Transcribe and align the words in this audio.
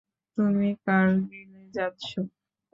তুমি 0.37 0.69
কার্গিলে 0.85 1.61
যাচ্ছ। 1.73 2.07